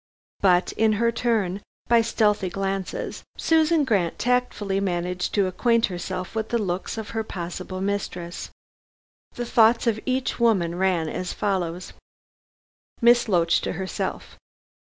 [0.39, 6.49] But, in her turn, by stealthy glances, Susan Grant tactfully managed to acquaint herself with
[6.49, 8.49] the looks of her possible mistress.
[9.33, 11.93] The thoughts of each woman ran as follows,
[12.99, 14.39] Miss Loach to herself.